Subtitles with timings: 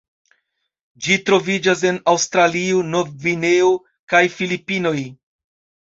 [1.07, 3.71] Ĝi troviĝas en Aŭstralio, Nov-Gvineo
[4.15, 4.99] kaj Filipinoj.